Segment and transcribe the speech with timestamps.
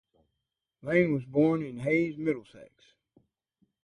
[0.81, 2.71] Lane was born in Hayes, Middlesex.